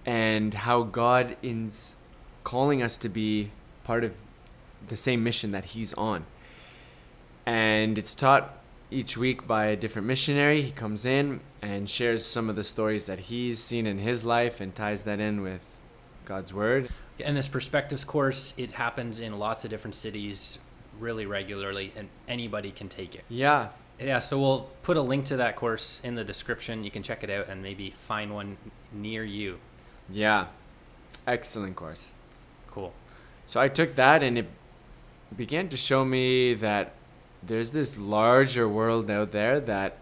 and 0.06 0.54
how 0.54 0.84
God 0.84 1.36
is 1.44 1.96
calling 2.44 2.82
us 2.82 2.98
to 2.98 3.10
be 3.10 3.52
part 3.84 4.04
of 4.04 4.14
the 4.88 4.96
same 4.96 5.24
mission 5.24 5.52
that 5.52 5.66
He's 5.66 5.94
on. 5.96 6.26
And 7.46 7.98
it's 7.98 8.16
taught 8.16 8.58
each 8.90 9.18
week 9.18 9.46
by 9.46 9.66
a 9.66 9.76
different 9.76 10.08
missionary. 10.08 10.62
He 10.62 10.72
comes 10.72 11.06
in 11.06 11.42
and 11.62 11.90
shares 11.90 12.26
some 12.26 12.50
of 12.50 12.56
the 12.56 12.64
stories 12.64 13.06
that 13.06 13.20
he's 13.20 13.60
seen 13.60 13.86
in 13.86 13.98
his 13.98 14.24
life 14.24 14.62
and 14.62 14.74
ties 14.74 15.04
that 15.04 15.20
in 15.20 15.42
with 15.42 15.66
God's 16.26 16.54
word. 16.54 16.90
And 17.24 17.36
this 17.36 17.48
perspectives 17.48 18.04
course, 18.04 18.54
it 18.58 18.74
happens 18.74 19.20
in 19.20 19.40
lots 19.40 19.66
of 19.66 19.72
different 19.72 19.96
cities 19.96 20.60
really 21.00 21.26
regularly, 21.26 21.94
and 21.96 22.10
anybody 22.28 22.72
can 22.72 22.90
take 22.90 23.16
it. 23.16 23.24
Yeah. 23.30 23.70
Yeah, 24.00 24.20
so 24.20 24.40
we'll 24.40 24.70
put 24.84 24.96
a 24.96 25.02
link 25.02 25.26
to 25.26 25.38
that 25.38 25.56
course 25.56 26.02
in 26.04 26.16
the 26.16 26.24
description. 26.24 26.84
You 26.84 26.92
can 26.92 27.02
check 27.02 27.24
it 27.24 27.30
out 27.30 27.50
and 27.50 27.64
maybe 27.64 27.96
find 28.08 28.34
one 28.34 28.58
near 28.92 29.24
you. 29.24 29.58
Yeah. 30.10 30.48
Excellent 31.26 31.76
course. 31.76 32.14
Cool. 32.70 32.94
So 33.48 33.60
I 33.60 33.70
took 33.70 33.96
that 33.96 34.22
and 34.22 34.38
it 34.38 34.48
began 35.36 35.68
to 35.70 35.78
show 35.78 36.06
me 36.06 36.54
that 36.56 36.94
there's 37.42 37.72
this 37.72 37.98
larger 37.98 38.70
world 38.70 39.10
out 39.10 39.32
there 39.32 39.60
that 39.62 39.98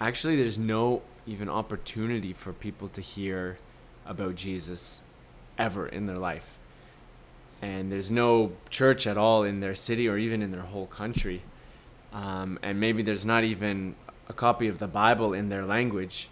actually 0.00 0.36
there's 0.36 0.58
no 0.58 1.02
even 1.26 1.48
opportunity 1.48 2.32
for 2.32 2.52
people 2.52 2.88
to 2.88 3.00
hear 3.00 3.58
about 4.04 4.34
Jesus 4.34 5.00
ever 5.56 5.86
in 5.86 6.06
their 6.06 6.18
life. 6.18 6.58
And 7.62 7.90
there's 7.90 8.10
no 8.10 8.52
church 8.68 9.06
at 9.06 9.16
all 9.16 9.44
in 9.44 9.60
their 9.60 9.74
city 9.74 10.08
or 10.08 10.18
even 10.18 10.42
in 10.42 10.50
their 10.50 10.62
whole 10.62 10.86
country. 10.86 11.42
Um, 12.12 12.58
and 12.62 12.78
maybe 12.78 13.02
there's 13.02 13.24
not 13.24 13.44
even 13.44 13.94
a 14.28 14.34
copy 14.34 14.68
of 14.68 14.78
the 14.78 14.88
Bible 14.88 15.32
in 15.32 15.48
their 15.48 15.64
language. 15.64 16.28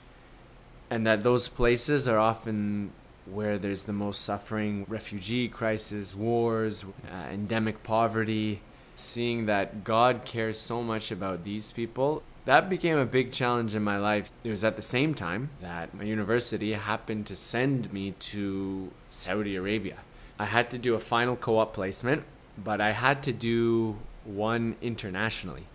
And 0.91 1.07
that 1.07 1.23
those 1.23 1.49
places 1.49 2.07
are 2.09 2.19
often 2.19 2.91
where 3.25 3.59
there's 3.59 3.85
the 3.85 3.93
most 3.93 4.23
suffering 4.23 4.85
refugee 4.89 5.49
crisis, 5.49 6.17
wars, 6.17 6.85
uh, 7.11 7.29
endemic 7.31 7.83
poverty. 7.83 8.61
Seeing 8.97 9.47
that 9.47 9.83
God 9.85 10.27
cares 10.27 10.59
so 10.59 10.83
much 10.83 11.11
about 11.11 11.43
these 11.43 11.73
people 11.73 12.23
that 12.45 12.69
became 12.71 12.99
a 12.99 13.05
big 13.05 13.33
challenge 13.33 13.75
in 13.75 13.83
my 13.83 13.99
life. 13.99 14.33
It 14.43 14.51
was 14.51 14.65
at 14.65 14.77
the 14.77 14.83
same 14.83 15.15
time 15.15 15.51
that 15.61 15.95
my 15.95 16.05
university 16.05 16.73
happened 16.73 17.27
to 17.27 17.37
send 17.37 17.93
me 17.93 18.13
to 18.13 18.91
Saudi 19.11 19.57
Arabia. 19.57 19.99
I 20.41 20.47
had 20.47 20.71
to 20.71 20.79
do 20.79 20.95
a 20.95 20.99
final 20.99 21.37
co 21.37 21.59
op 21.59 21.75
placement, 21.75 22.25
but 22.57 22.81
I 22.81 22.93
had 22.93 23.23
to 23.25 23.33
do 23.33 23.99
one 24.25 24.77
internationally. 24.81 25.67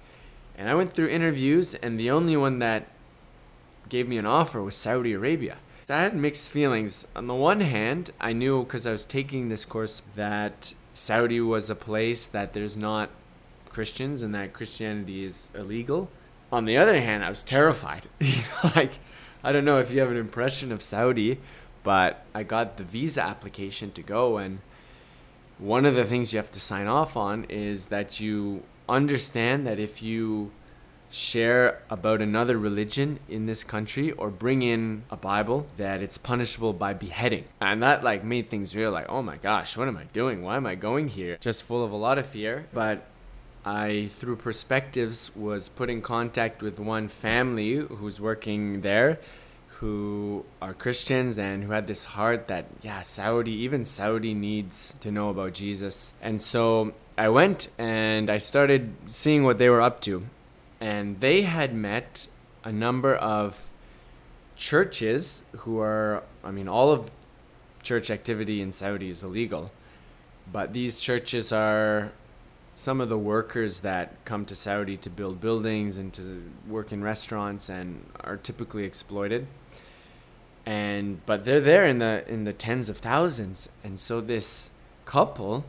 And 0.58 0.70
I 0.70 0.76
went 0.76 0.92
through 0.92 1.10
interviews, 1.10 1.76
and 1.76 2.00
the 2.00 2.10
only 2.10 2.36
one 2.36 2.60
that 2.60 2.88
gave 3.90 4.08
me 4.08 4.18
an 4.18 4.26
offer 4.26 4.62
was 4.62 4.76
Saudi 4.76 5.14
Arabia. 5.14 5.58
I 5.88 6.02
had 6.02 6.16
mixed 6.16 6.50
feelings. 6.50 7.06
On 7.16 7.28
the 7.28 7.36
one 7.36 7.62
hand, 7.62 8.10
I 8.20 8.34
knew 8.34 8.64
because 8.64 8.88
I 8.88 8.92
was 8.92 9.06
taking 9.06 9.50
this 9.50 9.66
course 9.66 10.02
that 10.16 10.74
Saudi 10.94 11.40
was 11.40 11.70
a 11.70 11.76
place 11.76 12.26
that 12.26 12.54
there's 12.54 12.76
not 12.76 13.10
Christians 13.70 14.24
and 14.24 14.34
that 14.34 14.54
Christianity 14.54 15.24
is 15.24 15.50
illegal 15.54 16.10
on 16.52 16.66
the 16.66 16.78
other 16.78 17.00
hand, 17.00 17.24
I 17.24 17.30
was 17.30 17.44
terrified. 17.44 18.08
like, 18.76 18.94
I 19.44 19.52
don't 19.52 19.66
know 19.66 19.80
if 19.80 19.92
you 19.92 20.00
have 20.00 20.12
an 20.12 20.18
impression 20.18 20.72
of 20.72 20.82
Saudi, 20.82 21.40
but 21.86 22.26
I 22.34 22.44
got 22.44 22.76
the 22.76 22.84
visa 22.84 23.24
application 23.24 23.92
to 23.92 24.02
go, 24.02 24.38
and 24.38 24.60
one 25.58 25.86
of 25.86 25.96
the 25.96 26.04
things 26.04 26.34
you 26.34 26.38
have 26.38 26.52
to 26.52 26.60
sign 26.60 26.88
off 26.88 27.16
on 27.16 27.46
is 27.46 27.86
that 27.86 28.20
you 28.20 28.64
understand 28.90 29.66
that 29.66 29.80
if 29.80 30.02
you 30.02 30.52
share 31.10 31.82
about 31.90 32.22
another 32.22 32.58
religion 32.58 33.20
in 33.30 33.46
this 33.46 33.64
country 33.64 34.12
or 34.14 34.30
bring 34.30 34.62
in 34.62 35.04
a 35.10 35.16
bible 35.16 35.66
that 35.78 36.02
it's 36.02 36.18
punishable 36.18 36.74
by 36.74 36.94
beheading. 36.94 37.46
And 37.62 37.82
that 37.82 38.04
like 38.04 38.24
made 38.24 38.50
things 38.50 38.76
real 38.76 38.92
like 38.92 39.06
oh 39.08 39.22
my 39.22 39.38
gosh 39.38 39.78
what 39.78 39.88
am 39.88 39.96
i 39.96 40.04
doing? 40.06 40.42
Why 40.42 40.58
am 40.58 40.66
i 40.66 40.76
going 40.76 41.08
here? 41.08 41.38
Just 41.40 41.64
full 41.64 41.86
of 41.86 41.92
a 41.92 41.96
lot 41.96 42.18
of 42.18 42.26
fear 42.26 42.66
but 42.74 43.06
I, 43.68 44.10
through 44.14 44.36
perspectives, 44.36 45.36
was 45.36 45.70
put 45.70 45.90
in 45.90 46.04
contact 46.04 46.62
with 46.62 46.80
one 46.80 47.08
family 47.08 47.78
who's 47.78 48.22
working 48.22 48.82
there 48.82 49.20
who 49.80 50.46
are 50.62 50.74
Christians 50.74 51.38
and 51.38 51.64
who 51.64 51.72
had 51.72 51.88
this 51.88 52.06
heart 52.06 52.48
that, 52.48 52.66
yeah, 52.82 53.02
Saudi, 53.02 53.52
even 53.52 53.84
Saudi 53.84 54.34
needs 54.34 54.96
to 55.02 55.12
know 55.12 55.30
about 55.30 55.54
Jesus. 55.54 56.14
And 56.22 56.42
so 56.42 56.94
I 57.18 57.30
went 57.30 57.68
and 57.78 58.30
I 58.30 58.38
started 58.38 58.96
seeing 59.08 59.44
what 59.44 59.58
they 59.58 59.70
were 59.70 59.82
up 59.82 60.02
to. 60.02 60.24
And 60.80 61.20
they 61.20 61.42
had 61.42 61.74
met 61.74 62.28
a 62.64 62.72
number 62.72 63.16
of 63.16 63.70
churches 64.56 65.42
who 65.58 65.80
are, 65.80 66.24
I 66.44 66.52
mean, 66.52 66.68
all 66.68 66.92
of 66.92 67.12
church 67.84 68.10
activity 68.10 68.62
in 68.62 68.72
Saudi 68.72 69.10
is 69.10 69.24
illegal. 69.24 69.72
But 70.52 70.74
these 70.74 71.00
churches 71.00 71.52
are 71.52 72.12
some 72.76 73.00
of 73.00 73.10
the 73.10 73.18
workers 73.18 73.82
that 73.82 74.14
come 74.26 74.46
to 74.46 74.56
Saudi 74.56 74.98
to 74.98 75.10
build 75.10 75.40
buildings 75.40 75.98
and 75.98 76.14
to 76.14 76.44
work 76.68 76.92
in 76.92 77.04
restaurants 77.04 77.70
and 77.70 78.06
are 78.22 78.38
typically 78.38 78.84
exploited. 78.84 79.48
And 80.66 81.24
but 81.26 81.46
they're 81.46 81.62
there 81.62 81.86
in 81.86 82.00
the 82.00 82.28
in 82.28 82.44
the 82.44 82.54
tens 82.54 82.90
of 82.90 82.98
thousands. 82.98 83.70
And 83.84 84.00
so 84.00 84.22
this 84.22 84.70
couple, 85.06 85.66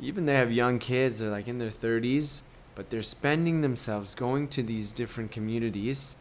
even 0.00 0.26
they 0.26 0.34
have 0.34 0.52
young 0.52 0.78
kids, 0.78 1.18
they're 1.18 1.30
like 1.30 1.48
in 1.48 1.58
their 1.58 1.70
30s, 1.70 2.42
but 2.74 2.90
they're 2.90 3.02
spending 3.02 3.62
themselves 3.62 4.14
going 4.14 4.48
to 4.48 4.62
these 4.62 4.92
different 4.92 5.32
communities 5.32 6.14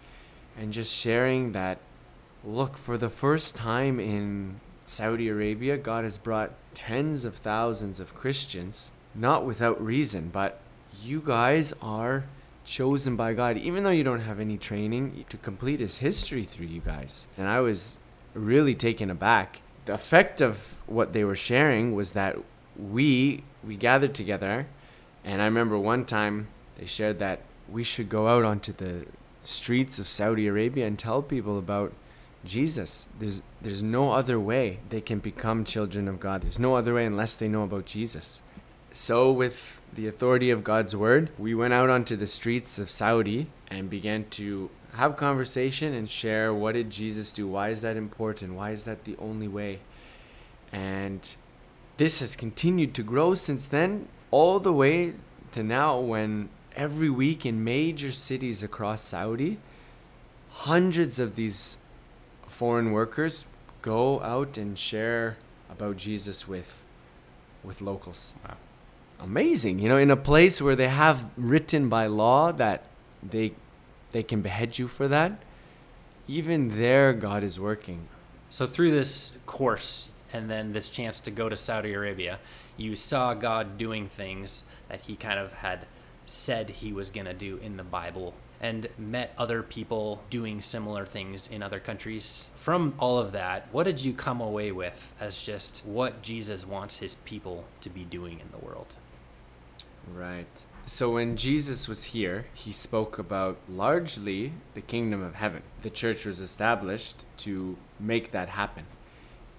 and 0.58 0.72
just 0.72 0.94
sharing 0.94 1.52
that 1.52 1.80
look 2.44 2.78
for 2.78 2.98
the 2.98 3.10
first 3.10 3.56
time 3.56 4.00
in 4.00 4.60
Saudi 4.86 5.28
Arabia, 5.28 5.78
God 5.78 6.04
has 6.04 6.18
brought 6.18 6.52
tens 6.74 7.26
of 7.26 7.36
thousands 7.36 8.00
of 8.00 8.16
Christians 8.16 8.92
not 9.14 9.46
without 9.46 9.84
reason, 9.84 10.30
but 10.32 10.60
you 11.02 11.22
guys 11.26 11.74
are 11.82 12.26
chosen 12.66 13.16
by 13.16 13.34
God, 13.34 13.58
even 13.58 13.84
though 13.84 13.90
you 13.90 14.04
don't 14.04 14.22
have 14.22 14.40
any 14.40 14.58
training, 14.58 15.26
to 15.30 15.38
complete 15.38 15.80
His 15.80 15.98
history 15.98 16.44
through 16.44 16.68
you 16.68 16.82
guys. 16.82 17.28
And 17.38 17.48
I 17.48 17.60
was 17.60 17.98
really 18.36 18.76
taken 18.76 19.10
aback. 19.10 19.62
The 19.86 19.94
effect 19.94 20.42
of 20.42 20.78
what 20.86 21.14
they 21.14 21.24
were 21.24 21.36
sharing 21.36 21.96
was 21.96 22.12
that 22.12 22.38
we 22.78 23.44
we 23.64 23.76
gathered 23.76 24.14
together, 24.14 24.68
and 25.24 25.42
I 25.42 25.46
remember 25.46 25.80
one 25.80 26.06
time 26.06 26.50
they 26.78 26.86
shared 26.86 27.20
that 27.20 27.42
we 27.68 27.84
should 27.84 28.10
go 28.10 28.28
out 28.28 28.44
onto 28.44 28.74
the 28.74 29.08
streets 29.42 29.98
of 29.98 30.08
Saudi 30.08 30.48
Arabia 30.48 30.86
and 30.86 31.00
tell 31.00 31.22
people 31.22 31.58
about 31.58 31.94
Jesus. 32.44 33.08
There's 33.20 33.42
there's 33.62 33.82
no 33.82 34.12
other 34.12 34.40
way 34.40 34.80
they 34.90 35.02
can 35.02 35.20
become 35.20 35.64
children 35.64 36.08
of 36.08 36.20
God. 36.20 36.42
There's 36.42 36.60
no 36.60 36.76
other 36.76 36.94
way 36.94 37.06
unless 37.06 37.36
they 37.36 37.48
know 37.48 37.64
about 37.64 37.86
Jesus. 37.86 38.42
So, 38.92 39.30
with 39.30 39.82
the 39.94 40.08
authority 40.08 40.50
of 40.52 40.64
God's 40.64 40.96
word, 40.96 41.30
we 41.38 41.54
went 41.54 41.74
out 41.74 41.90
onto 41.90 42.16
the 42.16 42.28
streets 42.28 42.80
of 42.80 42.90
Saudi 42.90 43.48
and 43.68 43.90
began 43.90 44.26
to 44.32 44.70
have 44.96 45.18
conversation 45.18 45.94
and 45.94 46.10
share 46.10 46.54
what 46.54 46.74
did 46.74 46.90
Jesus 46.90 47.32
do? 47.32 47.48
Why 47.48 47.70
is 47.70 47.82
that 47.82 47.98
important? 47.98 48.54
Why 48.54 48.72
is 48.72 48.86
that 48.86 49.04
the 49.04 49.16
only 49.18 49.48
way? 49.48 49.80
And 50.72 51.34
this 51.98 52.20
has 52.20 52.36
continued 52.36 52.94
to 52.96 53.04
grow 53.04 53.34
since 53.34 53.68
then, 53.68 54.08
all 54.32 54.60
the 54.60 54.74
way 54.74 55.14
to 55.52 55.64
now 55.64 56.00
when 56.00 56.50
every 56.76 57.10
week 57.10 57.46
in 57.46 57.64
major 57.64 58.12
cities 58.12 58.64
across 58.64 59.02
Saudi, 59.02 59.60
hundreds 60.50 61.20
of 61.20 61.36
these 61.36 61.78
foreign 62.48 62.92
workers 62.92 63.46
go 63.82 64.22
out 64.22 64.58
and 64.58 64.78
share 64.78 65.38
about 65.70 65.98
Jesus 65.98 66.48
with 66.48 66.84
with 67.64 67.82
locals. 67.82 68.34
Wow 68.48 68.58
amazing. 69.20 69.80
You 69.80 69.90
know, 69.90 69.98
in 69.98 70.12
a 70.12 70.18
place 70.18 70.62
where 70.62 70.76
they 70.76 70.88
have 70.88 71.26
written 71.38 71.90
by 71.90 72.08
law 72.08 72.52
that 72.54 72.86
they 73.22 73.54
they 74.16 74.24
can 74.24 74.42
behead 74.42 74.80
you 74.80 74.88
for 74.88 75.10
that, 75.10 75.34
even 76.26 76.80
there 76.80 77.12
God 77.12 77.44
is 77.44 77.60
working. 77.60 78.08
So 78.50 78.66
through 78.66 78.92
this 78.92 79.34
course 79.46 80.08
and 80.32 80.50
then 80.50 80.72
this 80.72 80.90
chance 80.90 81.20
to 81.20 81.32
go 81.32 81.50
to 81.50 81.58
Saudi 81.58 81.92
Arabia, 81.92 82.40
you 82.78 82.96
saw 82.96 83.34
God 83.34 83.78
doing 83.78 84.08
things 84.08 84.64
that 84.88 85.02
he 85.02 85.18
kind 85.18 85.38
of 85.38 85.52
had 85.52 85.86
said 86.26 86.70
he 86.70 86.94
was 86.94 87.12
going 87.12 87.26
to 87.26 87.34
do 87.34 87.58
in 87.58 87.76
the 87.76 87.84
Bible 87.84 88.34
and 88.62 88.88
met 88.98 89.34
other 89.38 89.62
people 89.62 90.22
doing 90.30 90.62
similar 90.62 91.06
things 91.06 91.50
in 91.50 91.62
other 91.62 91.82
countries. 91.82 92.50
From 92.56 92.94
all 92.98 93.18
of 93.18 93.34
that, 93.34 93.68
what 93.74 93.84
did 93.84 94.00
you 94.00 94.14
come 94.14 94.40
away 94.40 94.72
with 94.72 95.12
as 95.20 95.44
just 95.44 95.82
what 95.84 96.22
Jesus 96.22 96.66
wants 96.66 97.00
his 97.00 97.16
people 97.26 97.66
to 97.82 97.90
be 97.90 98.06
doing 98.06 98.40
in 98.40 98.50
the 98.58 98.66
world? 98.66 98.96
Right. 100.14 100.64
So 100.88 101.10
when 101.10 101.36
Jesus 101.36 101.88
was 101.88 102.06
here, 102.06 102.46
he 102.54 102.72
spoke 102.72 103.18
about 103.18 103.58
largely 103.68 104.54
the 104.76 104.82
kingdom 104.82 105.24
of 105.24 105.34
heaven. 105.34 105.64
The 105.82 105.90
church 105.90 106.26
was 106.26 106.40
established 106.40 107.26
to 107.38 107.76
make 108.00 108.32
that 108.32 108.50
happen. 108.50 108.86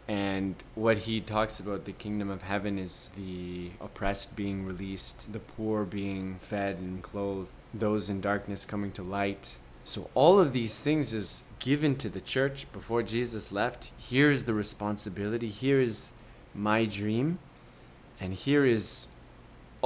And 0.07 0.55
what 0.77 0.99
he 0.99 1.21
talks 1.21 1.59
about 1.59 1.85
the 1.85 1.93
kingdom 1.93 2.31
of 2.31 2.43
heaven 2.43 2.79
is 2.79 3.11
the 3.17 3.71
oppressed 3.81 4.37
being 4.37 4.65
released, 4.65 5.33
the 5.33 5.41
poor 5.41 5.85
being 5.85 6.37
fed 6.39 6.77
and 6.77 7.03
clothed, 7.03 7.53
those 7.75 8.09
in 8.09 8.21
darkness 8.21 8.65
coming 8.65 8.93
to 8.93 9.03
light. 9.03 9.57
So 9.85 10.09
all 10.15 10.39
of 10.39 10.53
these 10.53 10.81
things 10.81 11.13
is 11.13 11.43
given 11.59 11.97
to 11.97 12.09
the 12.09 12.21
church 12.21 12.71
before 12.73 13.03
Jesus 13.03 13.51
left. 13.51 13.91
Here 13.97 14.31
is 14.31 14.45
the 14.45 14.55
responsibility, 14.55 15.49
here 15.49 15.81
is 15.81 16.13
my 16.55 16.85
dream, 16.85 17.41
and 18.21 18.33
here 18.33 18.65
is 18.65 19.09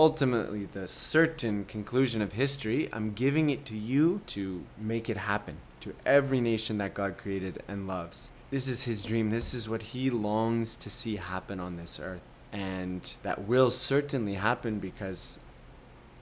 ultimately 0.00 0.64
the 0.64 0.88
certain 0.88 1.62
conclusion 1.66 2.22
of 2.22 2.32
history. 2.32 2.88
I'm 2.90 3.12
giving 3.12 3.50
it 3.50 3.66
to 3.66 3.76
you 3.76 4.22
to 4.28 4.64
make 4.78 5.10
it 5.10 5.18
happen 5.18 5.58
to 5.80 5.92
every 6.06 6.40
nation 6.40 6.78
that 6.78 6.94
God 6.94 7.18
created 7.18 7.62
and 7.68 7.86
loves. 7.86 8.30
This 8.50 8.66
is 8.66 8.84
his 8.84 9.04
dream. 9.04 9.28
This 9.28 9.52
is 9.52 9.68
what 9.68 9.82
he 9.82 10.08
longs 10.08 10.78
to 10.78 10.88
see 10.88 11.16
happen 11.16 11.60
on 11.60 11.76
this 11.76 12.00
earth. 12.00 12.22
And 12.50 13.12
that 13.22 13.46
will 13.46 13.70
certainly 13.70 14.34
happen 14.34 14.78
because 14.78 15.38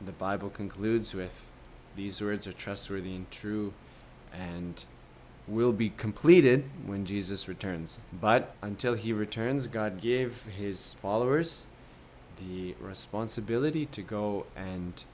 the 0.05 0.11
Bible 0.11 0.51
concludes 0.51 1.15
with 1.15 1.47
these 1.95 2.21
words 2.21 2.49
are 2.49 2.53
trustworthy 2.53 3.15
and 3.15 3.31
true 3.31 3.75
and 4.33 4.85
will 5.47 5.73
be 5.73 5.91
completed 5.91 6.69
when 6.85 7.07
Jesus 7.07 7.47
returns. 7.47 8.01
But 8.13 8.57
until 8.61 8.95
he 8.95 9.13
returns, 9.13 9.69
God 9.69 10.01
gave 10.01 10.43
his 10.47 10.95
followers 10.95 11.69
the 12.39 12.75
responsibility 12.81 13.87
to 13.87 14.03
go 14.03 14.47
and 14.57 15.05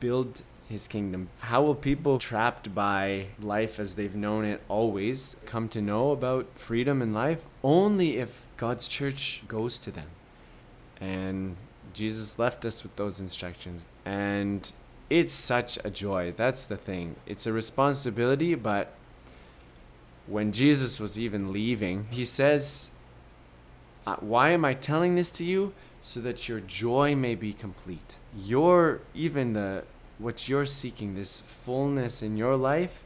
build 0.00 0.42
his 0.68 0.88
kingdom. 0.88 1.28
How 1.40 1.62
will 1.62 1.74
people 1.74 2.18
trapped 2.18 2.74
by 2.74 3.26
life 3.40 3.78
as 3.78 3.94
they've 3.94 4.14
known 4.14 4.44
it 4.44 4.62
always 4.68 5.36
come 5.46 5.68
to 5.70 5.80
know 5.80 6.10
about 6.10 6.46
freedom 6.54 7.02
in 7.02 7.12
life? 7.12 7.44
Only 7.62 8.16
if 8.16 8.46
God's 8.56 8.88
church 8.88 9.42
goes 9.46 9.78
to 9.78 9.90
them. 9.90 10.08
And 11.00 11.56
Jesus 11.92 12.38
left 12.38 12.64
us 12.64 12.82
with 12.82 12.96
those 12.96 13.20
instructions. 13.20 13.84
And 14.04 14.72
it's 15.10 15.32
such 15.32 15.78
a 15.84 15.90
joy. 15.90 16.32
That's 16.36 16.64
the 16.66 16.76
thing. 16.76 17.16
It's 17.26 17.46
a 17.46 17.52
responsibility, 17.52 18.54
but 18.54 18.94
when 20.26 20.52
Jesus 20.52 20.98
was 20.98 21.18
even 21.18 21.52
leaving, 21.52 22.06
he 22.10 22.24
says, 22.24 22.88
uh, 24.06 24.16
Why 24.16 24.50
am 24.50 24.64
I 24.64 24.74
telling 24.74 25.14
this 25.14 25.30
to 25.32 25.44
you? 25.44 25.72
So 26.02 26.20
that 26.20 26.48
your 26.48 26.60
joy 26.60 27.14
may 27.16 27.34
be 27.34 27.52
complete. 27.52 28.18
Your, 28.36 29.00
even 29.14 29.54
the, 29.54 29.84
what 30.18 30.48
you're 30.48 30.66
seeking, 30.66 31.14
this 31.14 31.40
fullness 31.40 32.22
in 32.22 32.36
your 32.36 32.56
life, 32.56 33.02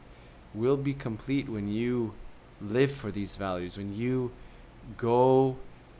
will 0.53 0.77
be 0.77 0.93
complete 0.93 1.47
when 1.47 1.67
you 1.67 2.13
live 2.61 2.91
for 2.91 3.11
these 3.11 3.35
values, 3.35 3.77
when 3.77 3.95
you 3.95 4.31
go 4.97 5.57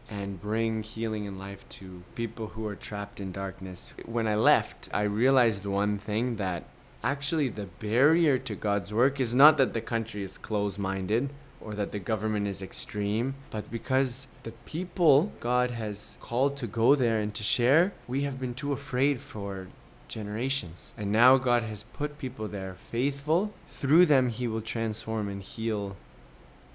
and 0.10 0.42
bring 0.42 0.84
healing 0.84 1.28
and 1.28 1.38
life 1.38 1.68
to 1.70 2.04
people 2.16 2.48
who 2.48 2.66
are 2.66 2.76
trapped 2.76 3.20
in 3.20 3.32
darkness. 3.32 3.94
When 4.06 4.28
I 4.28 4.36
left, 4.36 4.90
I 4.92 5.04
realized 5.04 5.66
one 5.66 6.00
thing 6.00 6.38
that 6.38 6.64
actually 7.04 7.50
the 7.50 7.68
barrier 7.68 8.38
to 8.40 8.56
God's 8.56 8.94
work 8.94 9.20
is 9.20 9.36
not 9.36 9.58
that 9.58 9.74
the 9.74 9.82
country 9.82 10.24
is 10.24 10.38
closed 10.38 10.80
minded 10.80 11.30
or 11.62 11.76
that 11.76 11.92
the 11.92 12.00
government 12.00 12.48
is 12.48 12.62
extreme, 12.62 13.36
but 13.50 13.70
because 13.70 14.28
the 14.44 14.52
people 14.52 15.32
God 15.40 15.72
has 15.72 16.18
called 16.22 16.56
to 16.58 16.68
go 16.68 16.96
there 16.96 17.20
and 17.20 17.34
to 17.36 17.44
share, 17.44 17.94
we 18.08 18.22
have 18.22 18.40
been 18.40 18.54
too 18.54 18.72
afraid 18.72 19.20
for 19.20 19.68
generations. 20.08 20.94
And 20.98 21.12
now 21.12 21.38
God 21.38 21.64
has 21.64 21.84
put 21.84 22.18
people 22.18 22.48
there 22.48 22.78
faithful. 22.92 23.54
Through 23.68 24.06
them, 24.06 24.30
He 24.30 24.48
will 24.48 24.62
transform 24.62 25.30
and 25.30 25.42
heal 25.42 25.96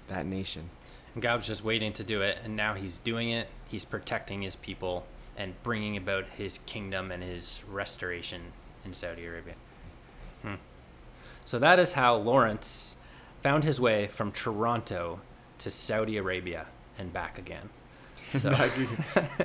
that 0.07 0.25
nation. 0.25 0.69
And 1.13 1.21
God 1.21 1.37
was 1.37 1.47
just 1.47 1.63
waiting 1.63 1.93
to 1.93 2.03
do 2.03 2.21
it, 2.21 2.39
and 2.43 2.55
now 2.55 2.73
He's 2.73 2.97
doing 2.99 3.29
it. 3.29 3.49
He's 3.67 3.85
protecting 3.85 4.41
His 4.41 4.55
people 4.55 5.05
and 5.37 5.61
bringing 5.63 5.97
about 5.97 6.25
His 6.37 6.59
kingdom 6.59 7.11
and 7.11 7.23
His 7.23 7.61
restoration 7.69 8.41
in 8.83 8.93
Saudi 8.93 9.25
Arabia. 9.25 9.55
Hmm. 10.41 10.55
So 11.43 11.59
that 11.59 11.79
is 11.79 11.93
how 11.93 12.15
Lawrence 12.15 12.95
found 13.45 13.63
his 13.63 13.79
way 13.79 14.07
from 14.07 14.31
Toronto 14.31 15.21
to 15.59 15.69
Saudi 15.69 16.17
Arabia 16.17 16.65
and 16.97 17.13
back 17.13 17.37
again. 17.37 17.69
So. 18.31 18.49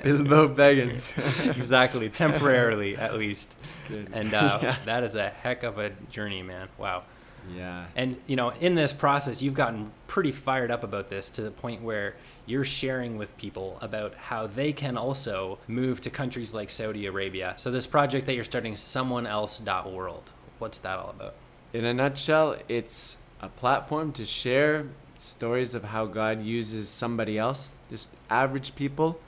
Bilbo 0.01 0.47
Baggins. 0.55 1.13
exactly, 1.55 2.09
temporarily 2.09 2.97
at 2.97 3.13
least. 3.13 3.55
Good. 3.87 4.09
And 4.11 4.33
uh, 4.33 4.57
yeah. 4.59 4.77
that 4.85 5.03
is 5.03 5.13
a 5.13 5.29
heck 5.29 5.61
of 5.61 5.77
a 5.77 5.91
journey, 6.09 6.41
man. 6.41 6.67
Wow. 6.79 7.03
Yeah. 7.55 7.85
And 7.95 8.17
you 8.25 8.35
know, 8.35 8.49
in 8.49 8.73
this 8.73 8.91
process, 8.91 9.39
you've 9.39 9.53
gotten 9.53 9.91
pretty 10.07 10.31
fired 10.31 10.71
up 10.71 10.83
about 10.83 11.11
this 11.11 11.29
to 11.29 11.43
the 11.43 11.51
point 11.51 11.83
where 11.83 12.15
you're 12.47 12.65
sharing 12.65 13.17
with 13.17 13.37
people 13.37 13.77
about 13.81 14.15
how 14.15 14.47
they 14.47 14.73
can 14.73 14.97
also 14.97 15.59
move 15.67 16.01
to 16.01 16.09
countries 16.09 16.55
like 16.55 16.71
Saudi 16.71 17.05
Arabia. 17.05 17.53
So 17.57 17.69
this 17.69 17.85
project 17.85 18.25
that 18.25 18.33
you're 18.33 18.45
starting, 18.45 18.73
someoneelse.world, 18.73 20.31
what's 20.57 20.79
that 20.79 20.97
all 20.97 21.11
about? 21.11 21.35
In 21.71 21.85
a 21.85 21.93
nutshell, 21.93 22.57
it's 22.67 23.17
a 23.41 23.49
platform 23.49 24.11
to 24.13 24.25
share 24.25 24.85
stories 25.17 25.75
of 25.75 25.83
how 25.85 26.05
God 26.05 26.43
uses 26.43 26.89
somebody 26.89 27.37
else, 27.37 27.73
just 27.89 28.09
average 28.29 28.75
people, 28.75 29.19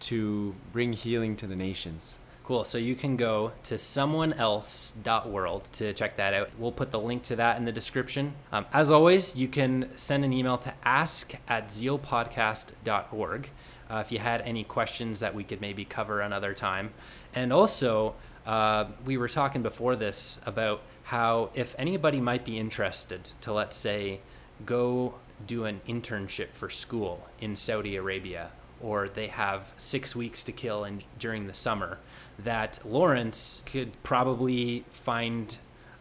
to 0.00 0.54
bring 0.72 0.92
healing 0.92 1.36
to 1.36 1.46
the 1.46 1.56
nations. 1.56 2.18
Cool. 2.44 2.64
So 2.64 2.78
you 2.78 2.96
can 2.96 3.16
go 3.16 3.52
to 3.64 3.74
someoneelse.world 3.76 5.68
to 5.74 5.92
check 5.92 6.16
that 6.16 6.34
out. 6.34 6.50
We'll 6.58 6.72
put 6.72 6.90
the 6.90 6.98
link 6.98 7.22
to 7.24 7.36
that 7.36 7.58
in 7.58 7.64
the 7.64 7.70
description. 7.70 8.34
Um, 8.50 8.66
as 8.72 8.90
always, 8.90 9.36
you 9.36 9.46
can 9.46 9.90
send 9.96 10.24
an 10.24 10.32
email 10.32 10.58
to 10.58 10.74
ask 10.82 11.32
at 11.46 11.68
zealpodcast.org 11.68 13.50
uh, 13.88 13.96
if 13.98 14.10
you 14.10 14.18
had 14.18 14.40
any 14.40 14.64
questions 14.64 15.20
that 15.20 15.34
we 15.34 15.44
could 15.44 15.60
maybe 15.60 15.84
cover 15.84 16.20
another 16.22 16.54
time. 16.54 16.90
And 17.34 17.52
also, 17.52 18.14
uh, 18.46 18.86
we 19.04 19.16
were 19.16 19.28
talking 19.28 19.62
before 19.62 19.96
this 19.96 20.40
about 20.46 20.82
how 21.04 21.50
if 21.54 21.74
anybody 21.78 22.20
might 22.20 22.44
be 22.44 22.58
interested 22.58 23.28
to, 23.40 23.52
let's 23.52 23.76
say, 23.76 24.20
go 24.64 25.14
do 25.46 25.64
an 25.64 25.80
internship 25.88 26.48
for 26.52 26.70
school 26.70 27.26
in 27.40 27.56
Saudi 27.56 27.96
Arabia, 27.96 28.50
or 28.80 29.08
they 29.08 29.26
have 29.26 29.72
six 29.76 30.14
weeks 30.14 30.42
to 30.44 30.52
kill 30.52 30.84
in, 30.84 31.02
during 31.18 31.46
the 31.46 31.54
summer 31.54 31.98
that 32.38 32.78
Lawrence 32.84 33.62
could 33.66 34.02
probably 34.02 34.84
find 34.90 35.58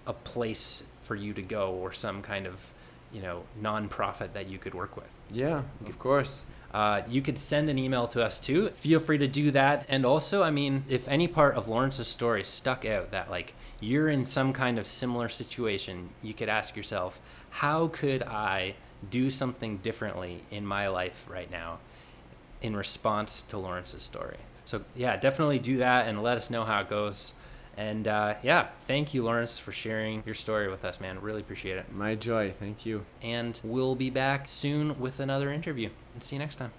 a 0.07 0.13
place 0.13 0.83
for 1.03 1.15
you 1.15 1.33
to 1.33 1.41
go 1.41 1.71
or 1.73 1.91
some 1.91 2.21
kind 2.21 2.45
of, 2.45 2.59
you 3.11 3.21
know, 3.21 3.43
nonprofit 3.61 4.33
that 4.33 4.47
you 4.47 4.57
could 4.57 4.73
work 4.73 4.95
with. 4.95 5.09
Yeah, 5.31 5.63
of 5.85 5.99
course. 5.99 6.45
Uh, 6.73 7.01
you 7.07 7.21
could 7.21 7.37
send 7.37 7.69
an 7.69 7.79
email 7.79 8.07
to 8.07 8.23
us 8.23 8.39
too. 8.39 8.69
Feel 8.69 8.99
free 8.99 9.17
to 9.17 9.27
do 9.27 9.51
that. 9.51 9.85
And 9.89 10.05
also, 10.05 10.43
I 10.43 10.51
mean, 10.51 10.83
if 10.87 11.07
any 11.07 11.27
part 11.27 11.55
of 11.55 11.67
Lawrence's 11.67 12.07
story 12.07 12.43
stuck 12.43 12.85
out 12.85 13.11
that 13.11 13.29
like 13.29 13.53
you're 13.79 14.09
in 14.09 14.25
some 14.25 14.53
kind 14.53 14.77
of 14.77 14.85
similar 14.85 15.29
situation, 15.29 16.09
you 16.21 16.33
could 16.33 16.49
ask 16.49 16.75
yourself, 16.75 17.19
how 17.49 17.87
could 17.87 18.21
I 18.23 18.75
do 19.09 19.31
something 19.31 19.77
differently 19.77 20.43
in 20.51 20.65
my 20.65 20.89
life 20.89 21.25
right 21.27 21.49
now 21.49 21.79
in 22.61 22.75
response 22.75 23.41
to 23.49 23.57
Lawrence's 23.57 24.03
story? 24.03 24.37
So 24.65 24.81
yeah, 24.95 25.17
definitely 25.17 25.57
do 25.57 25.77
that 25.77 26.07
and 26.07 26.21
let 26.21 26.37
us 26.37 26.51
know 26.51 26.63
how 26.63 26.81
it 26.81 26.89
goes. 26.89 27.33
And 27.79 28.09
uh, 28.09 28.33
yeah, 28.43 28.67
thank 28.87 29.13
you, 29.13 29.23
Lawrence, 29.23 29.57
for 29.57 29.71
sharing 29.71 30.21
your 30.25 30.35
story 30.35 30.69
with 30.69 30.83
us, 30.83 30.99
man. 30.99 31.21
Really 31.21 31.39
appreciate 31.39 31.77
it. 31.77 31.89
My 31.93 32.13
joy. 32.13 32.51
Thank 32.59 32.85
you. 32.85 33.05
And 33.21 33.57
we'll 33.63 33.95
be 33.95 34.09
back 34.09 34.49
soon 34.49 34.99
with 34.99 35.21
another 35.21 35.49
interview. 35.49 35.89
And 36.13 36.21
see 36.21 36.35
you 36.35 36.39
next 36.41 36.55
time. 36.55 36.73